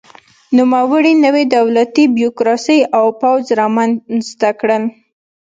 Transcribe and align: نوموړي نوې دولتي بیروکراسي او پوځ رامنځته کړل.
نوموړي 0.57 1.13
نوې 1.25 1.43
دولتي 1.57 2.03
بیروکراسي 2.17 2.79
او 2.97 3.05
پوځ 3.21 3.43
رامنځته 3.59 4.49
کړل. 4.59 4.83